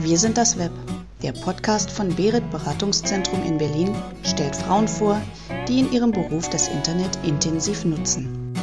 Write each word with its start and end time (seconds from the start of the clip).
Wir 0.00 0.18
sind 0.18 0.38
das 0.38 0.58
Web. 0.58 0.72
Der 1.22 1.32
Podcast 1.32 1.90
von 1.90 2.14
Berit 2.14 2.50
Beratungszentrum 2.50 3.42
in 3.44 3.58
Berlin 3.58 3.94
stellt 4.22 4.56
Frauen 4.56 4.88
vor, 4.88 5.20
die 5.68 5.80
in 5.80 5.92
ihrem 5.92 6.10
Beruf 6.10 6.48
das 6.50 6.68
Internet 6.68 7.18
intensiv 7.24 7.84
nutzen. 7.84 8.54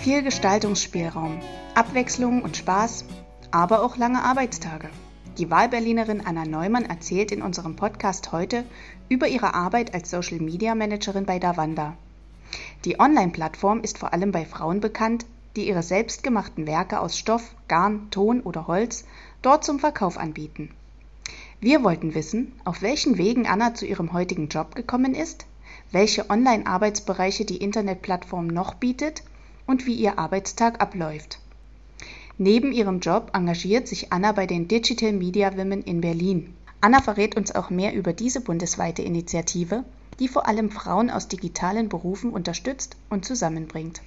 Viel 0.00 0.22
Gestaltungsspielraum, 0.22 1.40
Abwechslung 1.74 2.42
und 2.42 2.56
Spaß, 2.56 3.04
aber 3.50 3.82
auch 3.82 3.96
lange 3.96 4.22
Arbeitstage. 4.22 4.88
Die 5.38 5.50
Wahlberlinerin 5.50 6.22
Anna 6.24 6.44
Neumann 6.44 6.84
erzählt 6.84 7.32
in 7.32 7.42
unserem 7.42 7.76
Podcast 7.76 8.32
heute 8.32 8.64
über 9.08 9.28
ihre 9.28 9.54
Arbeit 9.54 9.94
als 9.94 10.10
Social 10.10 10.38
Media 10.38 10.74
Managerin 10.74 11.24
bei 11.24 11.38
Davanda. 11.38 11.96
Die 12.86 12.98
Online-Plattform 12.98 13.80
ist 13.82 13.98
vor 13.98 14.14
allem 14.14 14.32
bei 14.32 14.46
Frauen 14.46 14.80
bekannt, 14.80 15.26
die 15.54 15.68
ihre 15.68 15.82
selbstgemachten 15.82 16.66
Werke 16.66 17.00
aus 17.00 17.18
Stoff, 17.18 17.54
Garn, 17.68 18.10
Ton 18.10 18.40
oder 18.40 18.66
Holz 18.68 19.04
dort 19.42 19.64
zum 19.64 19.78
Verkauf 19.78 20.16
anbieten. 20.16 20.70
Wir 21.60 21.84
wollten 21.84 22.14
wissen, 22.14 22.52
auf 22.64 22.80
welchen 22.80 23.18
Wegen 23.18 23.46
Anna 23.46 23.74
zu 23.74 23.84
ihrem 23.84 24.14
heutigen 24.14 24.48
Job 24.48 24.74
gekommen 24.74 25.14
ist, 25.14 25.44
welche 25.92 26.30
Online-Arbeitsbereiche 26.30 27.44
die 27.44 27.58
Internetplattform 27.58 28.46
noch 28.46 28.74
bietet 28.74 29.24
und 29.66 29.84
wie 29.84 29.94
ihr 29.94 30.18
Arbeitstag 30.18 30.80
abläuft. 30.80 31.38
Neben 32.38 32.72
ihrem 32.72 33.00
Job 33.00 33.32
engagiert 33.34 33.88
sich 33.88 34.10
Anna 34.10 34.32
bei 34.32 34.46
den 34.46 34.68
Digital 34.68 35.12
Media 35.12 35.54
Women 35.58 35.82
in 35.82 36.00
Berlin. 36.00 36.54
Anna 36.80 37.02
verrät 37.02 37.36
uns 37.36 37.54
auch 37.54 37.68
mehr 37.68 37.92
über 37.92 38.14
diese 38.14 38.40
bundesweite 38.40 39.02
Initiative 39.02 39.84
die 40.20 40.28
vor 40.28 40.46
allem 40.46 40.70
Frauen 40.70 41.10
aus 41.10 41.28
digitalen 41.28 41.88
Berufen 41.88 42.32
unterstützt 42.32 42.96
und 43.08 43.24
zusammenbringt. 43.24 44.02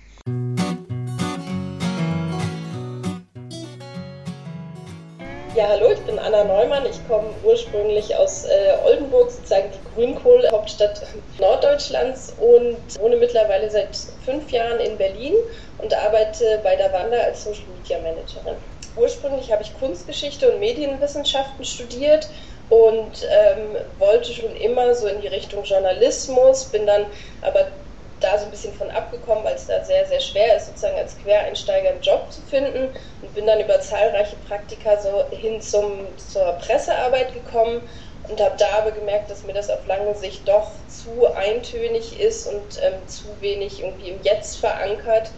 Ja, 5.55 5.67
hallo, 5.67 5.91
ich 5.91 5.99
bin 5.99 6.17
Anna 6.17 6.43
Neumann. 6.45 6.83
Ich 6.87 6.99
komme 7.07 7.27
ursprünglich 7.43 8.15
aus 8.15 8.45
äh, 8.45 8.75
Oldenburg, 8.85 9.29
sozusagen 9.29 9.69
die 9.71 9.95
Grünkohl-Hauptstadt 9.95 11.03
Norddeutschlands 11.39 12.33
und 12.39 12.77
wohne 12.99 13.17
mittlerweile 13.17 13.69
seit 13.69 13.95
fünf 14.25 14.49
Jahren 14.49 14.79
in 14.79 14.97
Berlin 14.97 15.35
und 15.77 15.93
arbeite 15.93 16.59
bei 16.63 16.75
der 16.75 16.91
Wanda 16.91 17.17
als 17.17 17.43
Social 17.43 17.65
Media 17.77 17.99
Managerin. 17.99 18.55
Ursprünglich 18.95 19.51
habe 19.51 19.63
ich 19.63 19.73
Kunstgeschichte 19.73 20.51
und 20.51 20.59
Medienwissenschaften 20.59 21.65
studiert 21.65 22.29
und 22.69 23.27
ähm, 23.29 23.77
wollte 23.97 24.33
schon 24.33 24.55
immer 24.55 24.95
so 24.95 25.07
in 25.07 25.21
die 25.21 25.27
Richtung 25.27 25.63
Journalismus, 25.63 26.71
bin 26.71 26.85
dann 26.85 27.07
aber 27.41 27.71
da 28.19 28.37
so 28.37 28.45
ein 28.45 28.51
bisschen 28.51 28.73
von 28.73 28.89
abgekommen, 28.89 29.43
weil 29.43 29.55
es 29.55 29.65
da 29.65 29.83
sehr, 29.83 30.05
sehr 30.05 30.21
schwer 30.21 30.55
ist, 30.55 30.67
sozusagen 30.67 30.97
als 30.97 31.17
Quereinsteiger 31.17 31.89
einen 31.89 32.01
Job 32.01 32.31
zu 32.31 32.41
finden 32.41 32.95
und 33.21 33.33
bin 33.33 33.45
dann 33.45 33.59
über 33.59 33.79
zahlreiche 33.81 34.37
Praktika 34.37 34.99
so 35.01 35.29
hin 35.31 35.61
zum, 35.61 36.17
zur 36.17 36.53
Pressearbeit 36.53 37.33
gekommen 37.33 37.87
und 38.23 38.39
habe 38.39 38.55
da 38.57 38.69
aber 38.77 38.91
gemerkt, 38.91 39.29
dass 39.29 39.43
mir 39.43 39.53
das 39.53 39.69
auf 39.69 39.85
lange 39.85 40.15
Sicht 40.15 40.47
doch 40.47 40.87
zu 40.87 41.33
eintönig 41.33 42.19
ist 42.19 42.47
und 42.47 42.79
ähm, 42.81 43.05
zu 43.07 43.41
wenig 43.41 43.81
irgendwie 43.81 44.09
im 44.09 44.21
Jetzt 44.21 44.57
verankert 44.57 45.33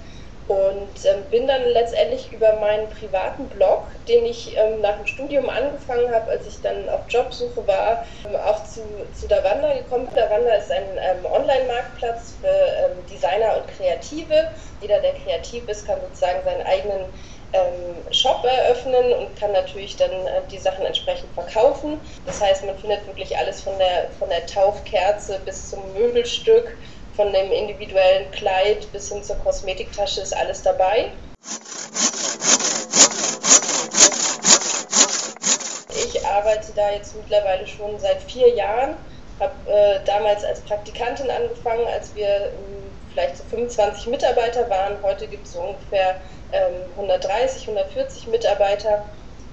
und 0.47 1.05
ähm, 1.05 1.23
bin 1.31 1.47
dann 1.47 1.63
letztendlich 1.69 2.31
über 2.31 2.53
meinen 2.59 2.88
privaten 2.89 3.47
Blog, 3.49 3.88
den 4.07 4.25
ich 4.25 4.55
ähm, 4.55 4.81
nach 4.81 4.97
dem 4.97 5.07
Studium 5.07 5.49
angefangen 5.49 6.13
habe, 6.13 6.29
als 6.29 6.45
ich 6.45 6.61
dann 6.61 6.88
auf 6.89 7.01
Jobsuche 7.09 7.65
war, 7.65 8.05
ähm, 8.25 8.35
auch 8.35 8.63
zu, 8.63 8.81
zu 9.13 9.27
Davanda 9.27 9.73
gekommen. 9.73 10.07
Davanda 10.13 10.53
ist 10.53 10.71
ein 10.71 10.83
ähm, 10.99 11.25
Online-Marktplatz 11.25 12.35
für 12.39 12.47
ähm, 12.47 13.05
Designer 13.09 13.57
und 13.57 13.67
Kreative. 13.75 14.49
Jeder, 14.81 14.99
der 14.99 15.13
kreativ 15.13 15.67
ist, 15.67 15.88
kann 15.88 15.99
sozusagen 16.01 16.43
seinen 16.43 16.66
eigenen 16.67 17.05
ähm, 17.53 18.13
Shop 18.13 18.43
eröffnen 18.43 19.13
und 19.13 19.35
kann 19.39 19.51
natürlich 19.51 19.95
dann 19.95 20.11
äh, 20.11 20.41
die 20.51 20.59
Sachen 20.59 20.85
entsprechend 20.85 21.33
verkaufen. 21.33 22.00
Das 22.25 22.39
heißt, 22.41 22.66
man 22.66 22.77
findet 22.77 23.07
wirklich 23.07 23.35
alles 23.35 23.62
von 23.62 23.77
der, 23.79 24.09
von 24.19 24.29
der 24.29 24.45
Taufkerze 24.45 25.39
bis 25.44 25.69
zum 25.69 25.94
Möbelstück 25.94 26.77
von 27.15 27.31
dem 27.31 27.51
individuellen 27.51 28.29
Kleid 28.31 28.91
bis 28.91 29.11
hin 29.11 29.23
zur 29.23 29.37
Kosmetiktasche 29.37 30.21
ist 30.21 30.35
alles 30.35 30.61
dabei. 30.61 31.11
Ich 35.89 36.25
arbeite 36.25 36.73
da 36.75 36.91
jetzt 36.91 37.15
mittlerweile 37.15 37.65
schon 37.67 37.97
seit 37.99 38.21
vier 38.23 38.49
Jahren, 38.49 38.95
habe 39.39 39.71
äh, 39.71 39.99
damals 40.05 40.43
als 40.43 40.61
Praktikantin 40.61 41.29
angefangen, 41.29 41.87
als 41.87 42.13
wir 42.15 42.27
äh, 42.27 42.51
vielleicht 43.13 43.37
so 43.37 43.43
25 43.45 44.07
Mitarbeiter 44.07 44.69
waren. 44.69 44.97
Heute 45.01 45.27
gibt 45.27 45.47
es 45.47 45.53
so 45.53 45.61
ungefähr 45.61 46.15
ähm, 46.51 46.73
130, 46.97 47.67
140 47.67 48.27
Mitarbeiter. 48.27 49.05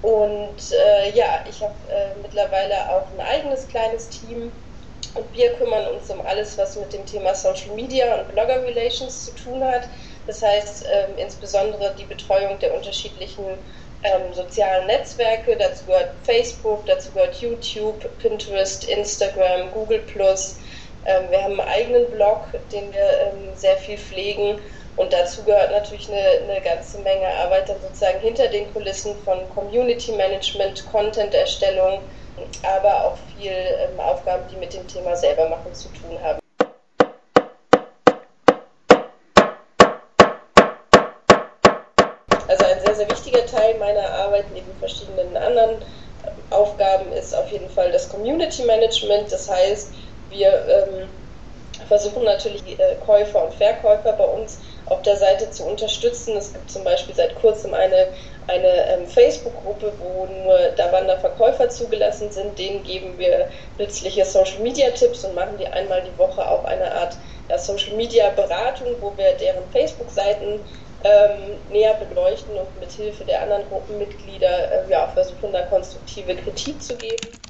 Und 0.02 0.72
äh, 0.72 1.10
ja, 1.10 1.44
ich 1.48 1.62
habe 1.62 1.74
äh, 1.88 2.20
mittlerweile 2.20 2.74
auch 2.90 3.06
ein 3.12 3.24
eigenes 3.24 3.68
kleines 3.68 4.08
Team 4.08 4.50
und 5.14 5.24
wir 5.34 5.52
kümmern 5.54 5.86
uns 5.88 6.10
um 6.10 6.20
alles, 6.26 6.56
was 6.58 6.76
mit 6.76 6.92
dem 6.92 7.04
Thema 7.06 7.34
Social 7.34 7.74
Media 7.74 8.20
und 8.20 8.32
Blogger 8.32 8.62
Relations 8.62 9.26
zu 9.26 9.32
tun 9.32 9.62
hat. 9.64 9.88
Das 10.26 10.42
heißt 10.42 10.86
ähm, 10.90 11.16
insbesondere 11.16 11.94
die 11.98 12.04
Betreuung 12.04 12.58
der 12.60 12.74
unterschiedlichen 12.74 13.44
ähm, 14.04 14.32
sozialen 14.32 14.86
Netzwerke. 14.86 15.56
Dazu 15.56 15.84
gehört 15.86 16.14
Facebook, 16.24 16.86
dazu 16.86 17.10
gehört 17.12 17.34
YouTube, 17.36 18.06
Pinterest, 18.18 18.84
Instagram, 18.84 19.70
Google 19.72 20.02
ähm, 21.04 21.24
wir 21.30 21.42
haben 21.42 21.60
einen 21.60 21.68
eigenen 21.68 22.10
Blog, 22.10 22.46
den 22.72 22.92
wir 22.92 23.02
ähm, 23.02 23.50
sehr 23.54 23.76
viel 23.76 23.98
pflegen. 23.98 24.60
Und 24.96 25.12
dazu 25.12 25.42
gehört 25.42 25.72
natürlich 25.72 26.08
eine, 26.08 26.20
eine, 26.20 26.60
ganze 26.60 26.98
Menge 26.98 27.26
Arbeit 27.26 27.68
dann 27.68 27.80
sozusagen 27.80 28.20
hinter 28.20 28.46
den 28.48 28.72
Kulissen 28.72 29.16
von 29.24 29.38
Community 29.54 30.12
Management, 30.12 30.84
Content-Erstellung, 30.92 32.00
aber 32.62 33.04
auch 33.04 33.18
viel 33.36 33.52
ähm, 33.52 33.98
Aufgaben, 34.00 34.44
die 34.50 34.56
mit 34.56 34.72
dem 34.72 34.86
Thema 34.86 35.16
selber 35.16 35.48
machen 35.48 35.74
zu 35.74 35.88
tun 35.88 36.18
haben. 36.22 36.38
Also 42.48 42.64
ein 42.64 42.80
sehr, 42.84 42.94
sehr 42.94 43.10
wichtiger 43.10 43.46
Teil 43.46 43.78
meiner 43.78 44.08
Arbeit 44.10 44.46
neben 44.52 44.72
verschiedenen 44.78 45.36
anderen 45.36 45.76
ähm, 46.26 46.32
Aufgaben 46.50 47.12
ist 47.12 47.34
auf 47.34 47.50
jeden 47.50 47.68
Fall 47.70 47.92
das 47.92 48.08
Community 48.08 48.64
Management. 48.64 49.32
Das 49.32 49.50
heißt, 49.50 49.92
wir 50.30 50.48
ähm, 50.48 51.08
versuchen 51.88 52.24
natürlich 52.24 52.62
äh, 52.78 52.96
Käufer 53.04 53.44
und 53.44 53.54
Verkäufer 53.54 54.12
bei 54.12 54.24
uns 54.24 54.58
auf 54.92 55.02
der 55.02 55.16
Seite 55.16 55.50
zu 55.50 55.64
unterstützen. 55.64 56.36
Es 56.36 56.52
gibt 56.52 56.70
zum 56.70 56.84
Beispiel 56.84 57.14
seit 57.14 57.34
kurzem 57.40 57.74
eine, 57.74 58.08
eine 58.46 58.86
ähm, 58.88 59.06
Facebook-Gruppe, 59.06 59.92
wo 59.98 60.26
nur 60.26 60.58
Davanda 60.76 61.16
Verkäufer 61.18 61.68
zugelassen 61.68 62.30
sind. 62.30 62.58
Denen 62.58 62.82
geben 62.84 63.18
wir 63.18 63.48
nützliche 63.78 64.24
Social-Media-Tipps 64.24 65.24
und 65.24 65.34
machen 65.34 65.56
die 65.58 65.66
einmal 65.66 66.02
die 66.02 66.18
Woche 66.18 66.46
auch 66.46 66.64
eine 66.64 66.92
Art 66.92 67.16
ja, 67.48 67.58
Social-Media-Beratung, 67.58 68.88
wo 69.00 69.12
wir 69.16 69.32
deren 69.32 69.64
Facebook-Seiten 69.72 70.60
ähm, 71.04 71.58
näher 71.70 71.94
beleuchten 71.94 72.56
und 72.56 72.80
mit 72.80 72.92
Hilfe 72.92 73.24
der 73.24 73.42
anderen 73.42 73.64
Gruppenmitglieder 73.68 74.86
äh, 74.86 74.90
ja, 74.90 75.08
versuchen, 75.08 75.52
da 75.52 75.62
konstruktive 75.62 76.36
Kritik 76.36 76.80
zu 76.82 76.96
geben. 76.96 77.41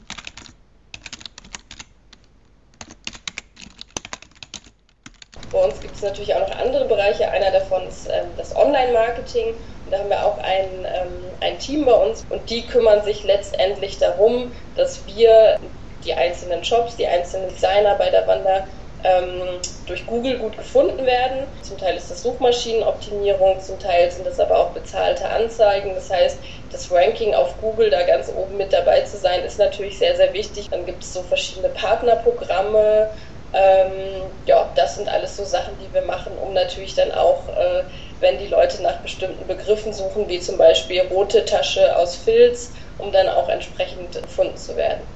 Bei 5.53 5.59
uns 5.59 5.81
gibt 5.81 5.95
es 5.95 6.03
natürlich 6.03 6.35
auch 6.35 6.41
noch 6.41 6.59
andere 6.59 6.87
Bereiche. 6.87 7.31
Einer 7.31 7.51
davon 7.51 7.87
ist 7.87 8.09
ähm, 8.09 8.31
das 8.37 8.57
Online-Marketing. 8.57 9.55
Da 9.91 9.99
haben 9.99 10.09
wir 10.09 10.25
auch 10.25 10.39
ein, 10.39 10.87
ähm, 10.87 11.31
ein 11.41 11.59
Team 11.59 11.85
bei 11.85 11.93
uns 11.93 12.25
und 12.31 12.49
die 12.49 12.67
kümmern 12.67 13.03
sich 13.05 13.23
letztendlich 13.25 13.99
darum, 13.99 14.53
dass 14.75 15.07
wir 15.07 15.59
die 16.05 16.15
einzelnen 16.15 16.65
Shops, 16.65 16.97
die 16.97 17.07
einzelnen 17.07 17.49
Designer 17.49 17.97
bei 17.97 18.11
der 18.11 18.27
Wander 18.27 18.67
ähm, 19.05 19.61
durch 19.87 20.07
Google 20.07 20.39
gut 20.39 20.57
gefunden 20.57 21.05
werden. 21.07 21.47
Zum 21.61 21.77
Teil 21.77 21.97
ist 21.97 22.11
das 22.11 22.23
Suchmaschinenoptimierung, 22.23 23.61
zum 23.61 23.79
Teil 23.79 24.11
sind 24.11 24.27
das 24.27 24.39
aber 24.39 24.59
auch 24.59 24.73
bezahlte 24.73 25.29
Anzeigen. 25.29 25.95
Das 25.95 26.11
heißt, 26.11 26.39
das 26.71 26.91
Ranking 26.91 27.35
auf 27.35 27.59
Google 27.59 27.91
da 27.91 28.03
ganz 28.05 28.29
oben 28.29 28.57
mit 28.57 28.73
dabei 28.73 29.01
zu 29.03 29.17
sein, 29.19 29.45
ist 29.45 29.59
natürlich 29.59 29.99
sehr, 29.99 30.17
sehr 30.17 30.33
wichtig. 30.33 30.69
Dann 30.71 30.87
gibt 30.87 31.03
es 31.03 31.13
so 31.13 31.23
verschiedene 31.23 31.71
Partnerprogramme, 31.71 33.11
ähm, 33.53 34.31
ja, 34.47 34.73
das 34.75 34.97
sind 34.97 35.09
alles 35.09 35.37
so 35.37 35.45
Sachen, 35.45 35.79
die 35.79 35.93
wir 35.93 36.03
machen, 36.03 36.37
um 36.39 36.53
natürlich 36.55 36.95
dann 36.95 37.13
auch, 37.13 37.49
äh, 37.49 37.85
wenn 38.21 38.39
die 38.39 38.47
Leute 38.49 38.83
nach 38.83 39.03
bestimmten 39.03 39.47
Begriffen 39.47 39.93
suchen, 39.93 40.29
wie 40.29 40.41
zum 40.41 40.59
Beispiel 40.59 41.03
rote 41.03 41.45
Tasche 41.45 41.97
aus 41.97 42.17
Filz, 42.17 42.73
um 42.97 43.13
dann 43.13 43.29
auch 43.29 43.49
entsprechend 43.49 44.13
gefunden 44.15 44.57
zu 44.57 44.77
werden. 44.77 45.07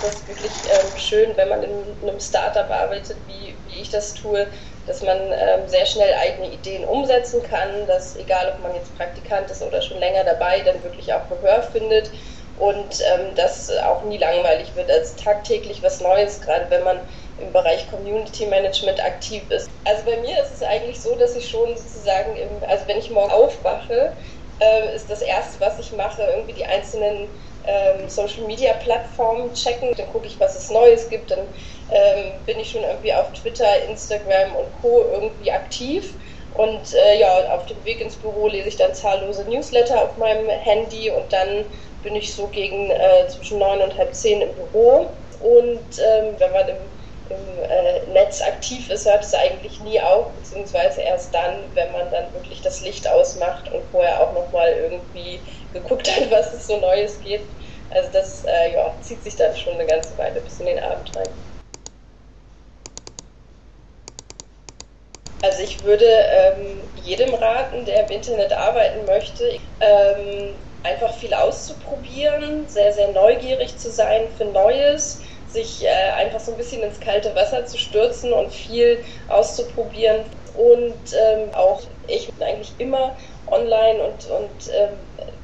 Das 0.00 0.20
ist 0.20 0.28
wirklich 0.28 0.64
ähm, 0.68 0.96
schön, 0.96 1.36
wenn 1.36 1.48
man 1.48 1.62
in 1.62 2.00
einem 2.02 2.20
Startup 2.20 2.70
arbeitet, 2.70 3.26
wie, 3.26 3.58
wie 3.64 3.80
ich 3.80 3.90
das 3.90 4.14
tue, 4.14 4.46
dass 4.86 5.02
man 5.02 5.32
ähm, 5.32 5.68
sehr 5.68 5.84
schnell 5.86 6.14
eigene 6.14 6.52
Ideen 6.52 6.84
umsetzen 6.84 7.42
kann, 7.42 7.86
dass 7.86 8.16
egal 8.16 8.54
ob 8.54 8.62
man 8.62 8.74
jetzt 8.74 8.96
Praktikant 8.96 9.50
ist 9.50 9.62
oder 9.62 9.82
schon 9.82 9.98
länger 9.98 10.24
dabei, 10.24 10.60
dann 10.60 10.82
wirklich 10.82 11.12
auch 11.12 11.28
Gehör 11.28 11.62
findet 11.62 12.10
und 12.56 13.02
ähm, 13.12 13.34
dass 13.34 13.70
auch 13.78 14.02
nie 14.04 14.18
langweilig 14.18 14.74
wird. 14.74 14.90
Also 14.90 15.14
tagtäglich 15.16 15.82
was 15.82 16.00
Neues, 16.00 16.40
gerade 16.40 16.70
wenn 16.70 16.84
man 16.84 17.00
im 17.36 17.52
Bereich 17.52 17.88
Community 17.90 18.46
Management 18.46 19.04
aktiv 19.04 19.50
ist. 19.50 19.68
Also 19.84 20.04
bei 20.04 20.16
mir 20.18 20.40
ist 20.42 20.52
es 20.52 20.62
eigentlich 20.62 21.02
so, 21.02 21.16
dass 21.16 21.36
ich 21.36 21.48
schon 21.50 21.76
sozusagen, 21.76 22.36
im, 22.36 22.62
also 22.64 22.88
wenn 22.88 22.98
ich 22.98 23.10
morgen 23.10 23.30
aufwache, 23.30 24.16
äh, 24.58 24.94
ist 24.94 25.10
das 25.10 25.20
Erste, 25.20 25.60
was 25.60 25.78
ich 25.78 25.92
mache, 25.92 26.22
irgendwie 26.22 26.54
die 26.54 26.64
einzelnen 26.64 27.28
ähm, 27.66 28.08
Social 28.08 28.44
Media 28.44 28.72
Plattformen 28.74 29.52
checken. 29.54 29.92
Dann 29.96 30.08
gucke 30.08 30.26
ich, 30.26 30.38
was 30.40 30.56
es 30.56 30.70
Neues 30.70 31.08
gibt. 31.08 31.30
Dann 31.30 31.48
ähm, 31.90 32.32
bin 32.46 32.58
ich 32.58 32.70
schon 32.70 32.82
irgendwie 32.82 33.12
auf 33.12 33.32
Twitter, 33.32 33.82
Instagram 33.88 34.54
und 34.56 34.72
Co. 34.80 35.04
irgendwie 35.12 35.50
aktiv. 35.50 36.14
Und 36.56 36.94
äh, 36.94 37.18
ja, 37.18 37.54
auf 37.54 37.66
dem 37.66 37.84
Weg 37.84 38.00
ins 38.00 38.16
Büro 38.16 38.48
lese 38.48 38.68
ich 38.68 38.76
dann 38.76 38.94
zahllose 38.94 39.44
Newsletter 39.48 40.02
auf 40.02 40.16
meinem 40.16 40.48
Handy 40.48 41.10
und 41.10 41.30
dann 41.30 41.66
bin 42.02 42.16
ich 42.16 42.34
so 42.34 42.46
gegen 42.48 42.90
äh, 42.90 43.28
zwischen 43.28 43.58
neun 43.58 43.82
und 43.82 43.96
halb 43.98 44.14
zehn 44.14 44.40
im 44.40 44.54
Büro. 44.54 45.10
Und 45.40 45.98
ähm, 45.98 46.36
wenn 46.38 46.52
man 46.52 46.68
im 46.68 46.76
im 47.30 47.70
äh, 47.70 48.00
Netz 48.12 48.40
aktiv 48.42 48.90
ist, 48.90 49.06
hört 49.06 49.24
es 49.24 49.34
eigentlich 49.34 49.80
nie 49.80 50.00
auf, 50.00 50.26
beziehungsweise 50.32 51.02
erst 51.02 51.34
dann, 51.34 51.56
wenn 51.74 51.90
man 51.92 52.10
dann 52.10 52.32
wirklich 52.32 52.62
das 52.62 52.80
Licht 52.82 53.08
ausmacht 53.08 53.70
und 53.72 53.82
vorher 53.90 54.20
auch 54.20 54.32
nochmal 54.32 54.72
irgendwie 54.72 55.40
geguckt 55.72 56.10
hat, 56.14 56.30
was 56.30 56.52
es 56.52 56.66
so 56.66 56.78
Neues 56.78 57.20
gibt. 57.22 57.46
Also 57.90 58.08
das 58.12 58.44
äh, 58.44 58.74
ja, 58.74 58.92
zieht 59.00 59.22
sich 59.22 59.36
dann 59.36 59.54
schon 59.56 59.74
eine 59.74 59.86
ganze 59.86 60.16
Weile 60.18 60.40
bis 60.40 60.60
in 60.60 60.66
den 60.66 60.78
Abend 60.80 61.14
rein. 61.16 61.28
Also 65.42 65.62
ich 65.62 65.84
würde 65.84 66.06
ähm, 66.06 66.80
jedem 67.04 67.34
raten, 67.34 67.84
der 67.84 68.04
im 68.04 68.10
Internet 68.10 68.52
arbeiten 68.52 69.04
möchte, 69.06 69.58
ähm, 69.80 70.54
einfach 70.82 71.14
viel 71.14 71.34
auszuprobieren, 71.34 72.66
sehr, 72.68 72.92
sehr 72.92 73.08
neugierig 73.12 73.76
zu 73.78 73.90
sein 73.90 74.22
für 74.36 74.46
Neues 74.46 75.20
sich 75.56 75.84
äh, 75.84 75.88
einfach 75.88 76.40
so 76.40 76.52
ein 76.52 76.58
bisschen 76.58 76.82
ins 76.82 77.00
kalte 77.00 77.34
Wasser 77.34 77.64
zu 77.66 77.78
stürzen 77.78 78.32
und 78.32 78.52
viel 78.52 79.02
auszuprobieren. 79.28 80.24
Und 80.54 81.12
ähm, 81.12 81.54
auch 81.54 81.82
ich 82.06 82.32
bin 82.32 82.46
eigentlich 82.46 82.72
immer 82.78 83.16
online 83.46 84.02
und, 84.02 84.26
und 84.30 84.72
ähm, 84.72 84.98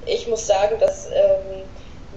ich 0.07 0.27
muss 0.29 0.47
sagen, 0.47 0.79
dass 0.79 1.09
ähm, 1.13 1.65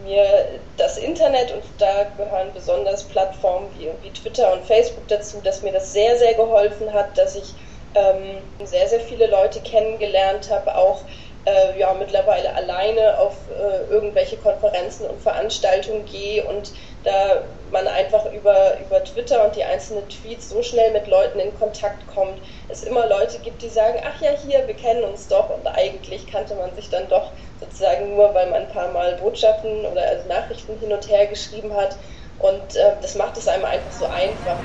mir 0.04 0.60
das 0.78 0.98
Internet 0.98 1.52
und 1.54 1.64
da 1.78 2.04
gehören 2.18 2.52
besonders 2.54 3.04
Plattformen 3.06 3.70
wie, 3.78 3.90
wie 4.02 4.12
Twitter 4.12 4.54
und 4.54 4.66
Facebook 4.66 5.08
dazu, 5.08 5.42
dass 5.42 5.62
mir 5.62 5.72
das 5.72 5.94
sehr, 5.94 6.18
sehr 6.18 6.34
geholfen 6.34 6.94
hat, 6.94 7.18
dass 7.18 7.36
ich 7.36 7.54
ähm, 7.96 8.42
sehr, 8.64 8.88
sehr 8.88 9.00
viele 9.00 9.28
Leute 9.28 9.62
kennengelernt 9.62 10.50
habe, 10.52 10.76
auch 10.76 11.06
äh, 11.46 11.78
ja 11.80 11.94
mittlerweile 11.94 12.54
alleine 12.56 13.20
auf 13.20 13.48
äh, 13.50 13.92
irgendwelche 13.92 14.38
Konferenzen 14.38 15.08
und 15.08 15.22
Veranstaltungen 15.22 16.06
gehe 16.06 16.44
und 16.46 16.74
da 17.04 17.44
man 17.72 17.88
einfach 17.88 18.32
über, 18.32 18.80
über 18.80 19.04
Twitter 19.04 19.46
und 19.46 19.56
die 19.56 19.64
einzelnen 19.64 20.08
Tweets 20.10 20.50
so 20.50 20.62
schnell 20.64 20.92
mit 20.92 21.08
Leuten 21.08 21.40
in 21.40 21.54
Kontakt 21.54 22.08
kommt, 22.08 22.42
es 22.68 22.84
immer 22.84 23.08
Leute 23.08 23.40
gibt, 23.40 23.62
die 23.62 23.70
sagen, 23.70 24.00
ach 24.04 24.22
ja, 24.22 24.32
hier, 24.32 24.68
wir 24.68 24.76
kennen 24.76 25.04
uns 25.04 25.28
doch 25.28 25.50
und 25.50 25.68
eigentlich 25.68 26.28
kannte 26.28 26.56
man 26.56 26.74
sich 26.76 26.90
dann 26.90 27.08
doch 27.10 27.34
sozusagen 27.60 28.16
nur, 28.16 28.34
weil 28.34 28.50
man 28.50 28.64
ein 28.64 28.72
paar 28.72 28.90
Mal 28.90 29.16
Botschaften 29.16 29.86
oder 29.86 30.02
also 30.04 30.28
Nachrichten 30.28 30.78
hin 30.80 30.94
und 30.94 31.08
her 31.08 31.28
geschrieben 31.28 31.76
hat 31.76 31.98
und 32.38 32.76
äh, 32.76 32.96
das 33.02 33.16
macht 33.16 33.38
es 33.38 33.48
einem 33.48 33.66
einfach 33.66 33.92
so 33.92 34.08
einfach. 34.08 34.64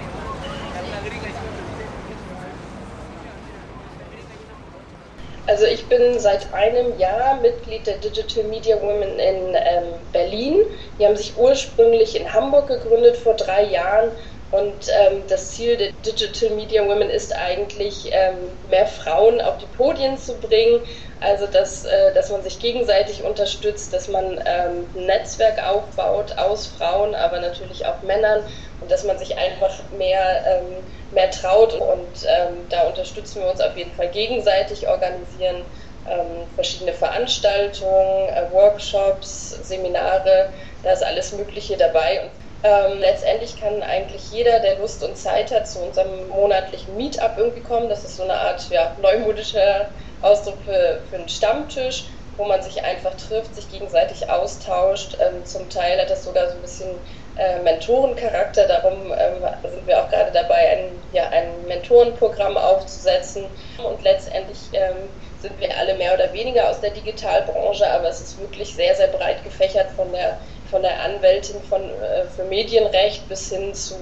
Also 5.50 5.66
ich 5.66 5.88
bin 5.88 6.20
seit 6.20 6.54
einem 6.54 6.96
Jahr 6.96 7.40
Mitglied 7.40 7.84
der 7.88 7.98
Digital 7.98 8.44
Media 8.44 8.80
Women 8.80 9.18
in 9.18 9.56
ähm, 9.56 10.06
Berlin. 10.12 10.62
Die 10.96 11.04
haben 11.04 11.16
sich 11.16 11.36
ursprünglich 11.36 12.14
in 12.14 12.32
Hamburg 12.32 12.68
gegründet 12.68 13.16
vor 13.16 13.34
drei 13.34 13.64
Jahren 13.64 14.12
und 14.50 14.88
ähm, 14.88 15.22
das 15.28 15.52
Ziel 15.52 15.76
der 15.76 15.92
Digital 16.04 16.50
Media 16.56 16.82
Women 16.84 17.08
ist 17.08 17.34
eigentlich, 17.36 18.10
ähm, 18.12 18.36
mehr 18.68 18.86
Frauen 18.86 19.40
auf 19.40 19.58
die 19.58 19.66
Podien 19.66 20.18
zu 20.18 20.34
bringen. 20.38 20.80
Also, 21.20 21.46
dass, 21.46 21.84
äh, 21.84 22.12
dass 22.14 22.30
man 22.30 22.42
sich 22.42 22.58
gegenseitig 22.58 23.22
unterstützt, 23.22 23.92
dass 23.92 24.08
man 24.08 24.40
ähm, 24.44 24.86
ein 24.96 25.06
Netzwerk 25.06 25.62
aufbaut 25.64 26.36
aus 26.38 26.66
Frauen, 26.66 27.14
aber 27.14 27.40
natürlich 27.40 27.86
auch 27.86 28.02
Männern 28.02 28.42
und 28.80 28.90
dass 28.90 29.04
man 29.04 29.18
sich 29.18 29.36
einfach 29.36 29.82
mehr 29.96 30.44
ähm, 30.46 30.82
mehr 31.12 31.30
traut. 31.30 31.74
Und 31.74 32.26
ähm, 32.26 32.66
da 32.70 32.82
unterstützen 32.88 33.42
wir 33.42 33.50
uns 33.50 33.60
auf 33.60 33.76
jeden 33.76 33.92
Fall 33.92 34.08
gegenseitig, 34.08 34.88
organisieren 34.88 35.64
ähm, 36.08 36.46
verschiedene 36.54 36.92
Veranstaltungen, 36.92 38.28
äh, 38.28 38.50
Workshops, 38.52 39.50
Seminare, 39.62 40.50
da 40.82 40.92
ist 40.92 41.04
alles 41.04 41.32
Mögliche 41.32 41.76
dabei. 41.76 42.22
Und 42.22 42.30
ähm, 42.62 42.98
letztendlich 42.98 43.58
kann 43.58 43.82
eigentlich 43.82 44.30
jeder, 44.30 44.60
der 44.60 44.78
Lust 44.78 45.02
und 45.02 45.16
Zeit 45.16 45.50
hat, 45.50 45.66
zu 45.66 45.78
unserem 45.80 46.28
monatlichen 46.28 46.96
Meetup 46.96 47.32
irgendwie 47.36 47.62
kommen. 47.62 47.88
Das 47.88 48.04
ist 48.04 48.16
so 48.16 48.24
eine 48.24 48.34
Art 48.34 48.68
ja, 48.70 48.96
neumodischer 49.00 49.90
Ausdruck 50.20 50.58
für, 50.64 51.00
für 51.08 51.16
einen 51.16 51.28
Stammtisch, 51.28 52.06
wo 52.36 52.44
man 52.44 52.62
sich 52.62 52.82
einfach 52.84 53.14
trifft, 53.16 53.54
sich 53.54 53.70
gegenseitig 53.70 54.28
austauscht. 54.28 55.16
Ähm, 55.20 55.44
zum 55.44 55.68
Teil 55.70 56.00
hat 56.00 56.10
das 56.10 56.24
sogar 56.24 56.48
so 56.48 56.56
ein 56.56 56.60
bisschen 56.62 56.98
äh, 57.36 57.58
Mentorencharakter. 57.60 58.66
Darum 58.66 59.12
ähm, 59.12 59.42
sind 59.62 59.86
wir 59.86 60.02
auch 60.02 60.10
gerade 60.10 60.30
dabei, 60.32 60.68
ein, 60.68 61.02
ja, 61.12 61.28
ein 61.30 61.66
Mentorenprogramm 61.66 62.56
aufzusetzen. 62.58 63.46
Und 63.82 64.02
letztendlich 64.02 64.58
ähm, 64.72 65.08
sind 65.40 65.58
wir 65.60 65.76
alle 65.78 65.94
mehr 65.94 66.14
oder 66.14 66.32
weniger 66.32 66.68
aus 66.68 66.80
der 66.80 66.90
Digitalbranche, 66.90 67.90
aber 67.90 68.08
es 68.08 68.20
ist 68.20 68.38
wirklich 68.38 68.74
sehr, 68.74 68.94
sehr 68.94 69.08
breit 69.08 69.42
gefächert 69.44 69.90
von 69.92 70.12
der, 70.12 70.38
von 70.70 70.82
der 70.82 71.02
Anwältin 71.02 71.56
von, 71.68 71.82
äh, 71.82 72.24
für 72.34 72.44
Medienrecht 72.44 73.28
bis 73.28 73.50
hin 73.50 73.74
zu 73.74 73.94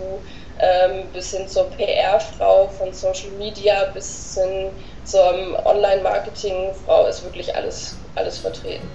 ähm, 0.61 1.07
bis 1.13 1.33
hin 1.35 1.47
zur 1.49 1.71
PR-Frau 1.71 2.69
von 2.69 2.93
Social 2.93 3.31
Media 3.39 3.85
bis 3.95 4.37
hin 4.37 4.71
zur 5.05 5.65
Online-Marketing-Frau 5.65 7.07
ist 7.07 7.23
wirklich 7.25 7.55
alles, 7.55 7.97
alles 8.17 8.39
vertreten. 8.39 8.89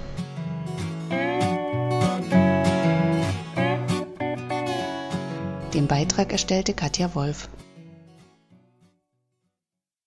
Den 5.73 5.87
Beitrag 5.87 6.31
erstellte 6.31 6.73
Katja 6.73 7.15
Wolf. 7.15 7.47